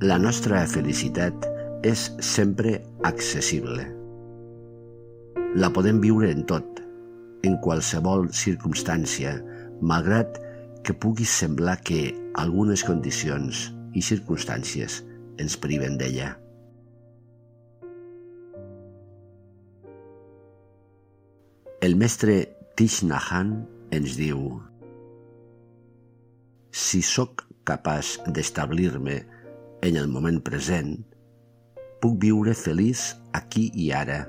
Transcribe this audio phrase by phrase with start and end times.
[0.00, 1.44] La nostra felicitat
[1.84, 2.70] és sempre
[3.04, 3.82] accessible.
[5.60, 6.78] La podem viure en tot,
[7.44, 9.34] en qualsevol circumstància,
[9.84, 10.38] malgrat
[10.88, 15.02] que pugui semblar que algunes condicions i circumstàncies
[15.36, 16.30] ens priven d'ella.
[21.84, 22.38] El mestre
[22.80, 23.52] Thich Nhat Hanh
[23.98, 24.48] ens diu
[26.72, 29.18] Si sóc capaç d'establir-me
[29.82, 30.98] en el moment present,
[32.00, 34.22] puc viure feliç aquí i ara.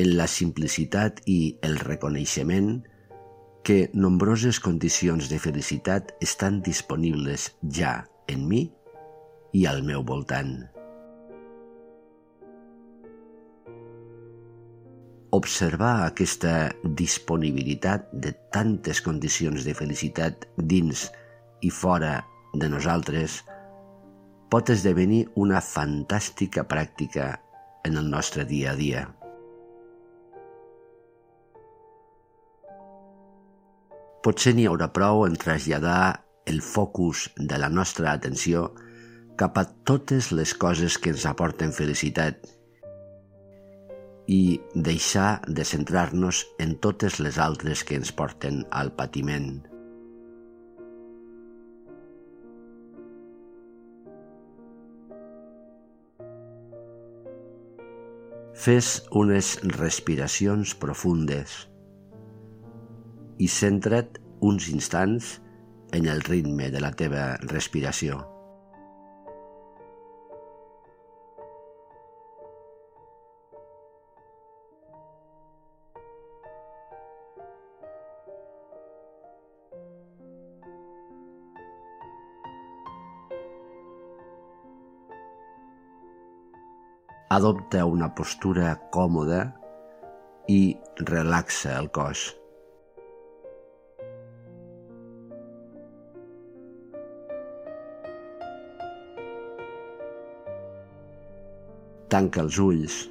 [0.00, 2.78] En la simplicitat i el reconeixement
[3.66, 7.98] que nombroses condicions de felicitat estan disponibles ja
[8.28, 8.62] en mi
[9.56, 10.54] i al meu voltant.
[15.36, 21.08] Observar aquesta disponibilitat de tantes condicions de felicitat dins
[21.60, 22.20] i fora
[22.54, 23.42] de nosaltres
[24.50, 27.32] pot esdevenir una fantàstica pràctica
[27.86, 29.04] en el nostre dia a dia.
[34.26, 38.72] Potser n'hi haurà prou en traslladar el focus de la nostra atenció
[39.38, 42.46] cap a totes les coses que ens aporten felicitat
[44.26, 49.75] i deixar de centrar-nos en totes les altres que ens porten al patiment.
[58.56, 61.56] Fes unes respiracions profundes
[63.36, 64.16] i centra't
[64.48, 65.34] uns instants
[65.92, 68.22] en el ritme de la teva respiració.
[87.28, 89.40] Adopta una postura còmoda
[90.46, 90.76] i
[91.08, 92.20] relaxa el cos.
[102.14, 103.02] Tanca els ulls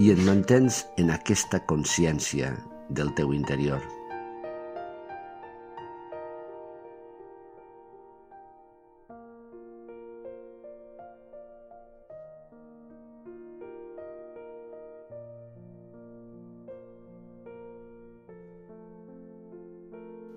[0.00, 2.54] i et mantens en aquesta consciència
[2.88, 3.84] del teu interior.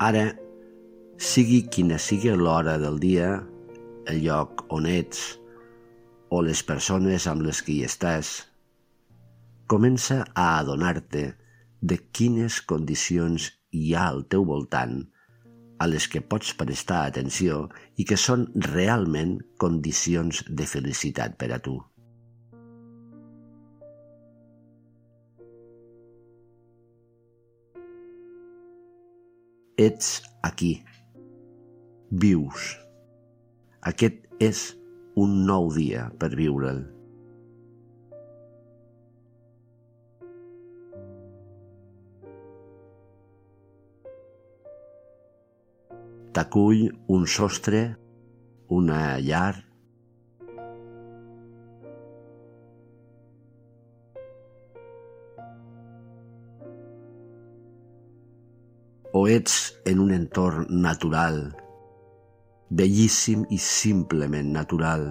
[0.00, 0.30] Ara,
[1.20, 3.26] sigui quina sigui l'hora del dia,
[4.08, 5.18] el lloc on ets,
[6.32, 8.30] o les persones amb les que hi estàs,
[9.68, 11.26] comença a adonar-te
[11.92, 15.02] de quines condicions hi ha al teu voltant
[15.80, 17.66] a les que pots prestar atenció
[18.00, 21.76] i que són realment condicions de felicitat per a tu.
[29.80, 30.08] Ets
[30.44, 30.82] aquí.
[32.12, 32.64] Vius.
[33.90, 34.58] Aquest és
[35.16, 36.82] un nou dia per viure'l.
[46.36, 46.84] T'acull
[47.16, 47.80] un sostre,
[48.68, 49.62] una llar,
[59.20, 61.42] o ets en un entorn natural
[62.70, 65.08] bellíssim i simplement natural.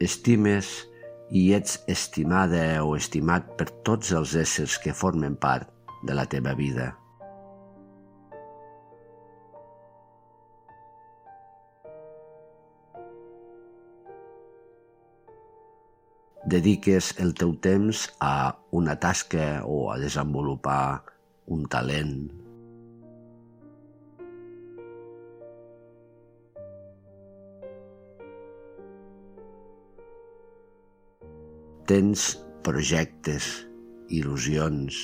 [0.00, 0.70] Estimes
[1.36, 5.68] i ets estimada o estimat per tots els éssers que formen part
[6.08, 6.94] de la teva vida.
[16.46, 21.02] Dediques el teu temps a una tasca o a desenvolupar
[21.52, 22.30] un talent.
[31.90, 33.50] Tens projectes,
[34.08, 34.96] il·lusions,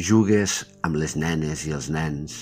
[0.00, 0.52] Jugues
[0.86, 2.36] amb les nenes i els nens.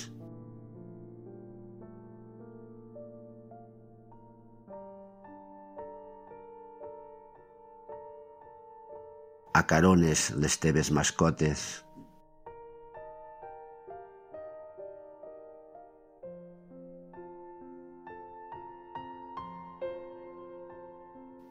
[9.59, 11.67] Acarones les teves mascotes.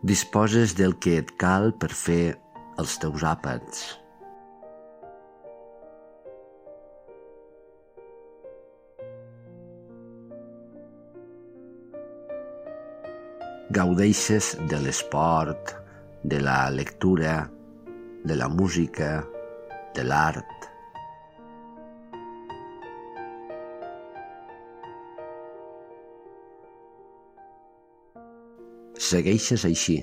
[0.07, 2.21] Disposes del que et cal per fer
[2.79, 3.87] els teus àpats.
[13.77, 15.75] Gaudeixes de l'esport,
[16.23, 17.51] de la lectura,
[18.25, 19.09] de la música,
[19.93, 20.65] de l'art.
[28.97, 29.99] Segueixes així,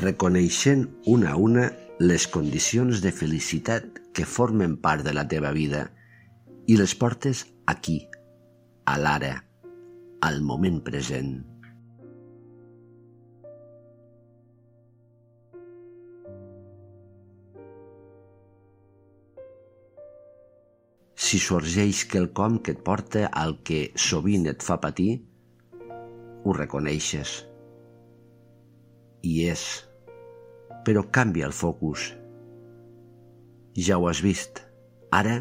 [0.00, 0.88] reconeixent
[1.18, 1.70] una a una
[2.00, 5.90] les condicions de felicitat que formen part de la teva vida
[6.64, 8.06] i les portes aquí,
[8.88, 9.34] a l'ara,
[10.24, 11.53] al moment present.
[21.34, 25.16] Si sorgeix quelcom que et porta al que sovint et fa patir,
[26.46, 27.32] ho reconeixes.
[29.26, 29.64] I és.
[30.86, 32.04] Però canvia el focus.
[33.74, 34.60] Ja ho has vist.
[35.10, 35.40] Ara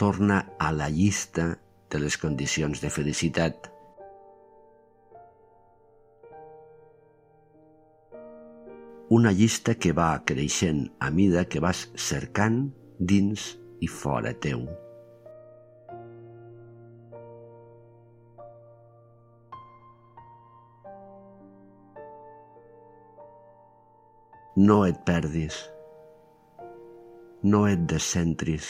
[0.00, 1.44] torna a la llista
[1.92, 3.68] de les condicions de felicitat.
[9.20, 12.62] Una llista que va creixent a mida que vas cercant
[12.96, 13.52] dins
[13.84, 14.64] i fora teu.
[24.58, 25.56] No et perdis.
[27.44, 28.68] No et descentris.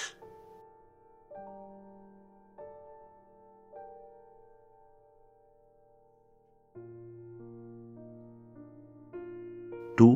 [9.95, 10.09] Tu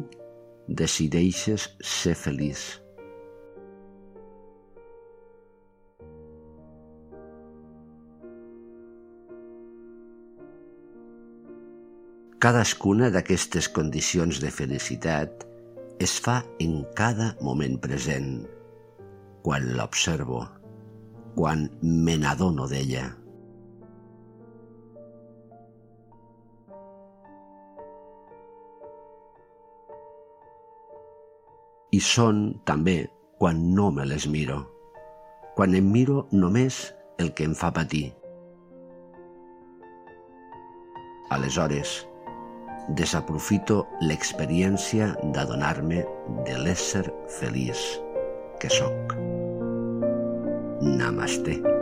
[0.67, 2.64] decideixes ser feliç.
[12.43, 15.46] Cadascuna d'aquestes condicions de felicitat
[16.00, 18.47] es fa en cada moment present,
[19.44, 20.47] quan l'observo,
[21.37, 23.05] quan me n'adono d'ella.
[31.93, 33.03] I són, també,
[33.37, 34.62] quan no me les miro,
[35.58, 36.87] quan em miro només
[37.20, 38.06] el que em fa patir.
[41.29, 42.00] Aleshores,
[42.98, 46.04] desaprofito l'experiència d'adonar-me
[46.46, 47.06] de l'ésser
[47.40, 47.82] feliç
[48.60, 49.14] que sóc.
[50.81, 51.80] Namaste.